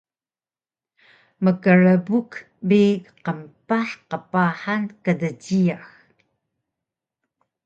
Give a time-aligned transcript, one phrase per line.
[1.43, 2.31] mkrbuk
[2.67, 2.81] bi
[3.25, 5.87] qmeepah qpahan kdjiyax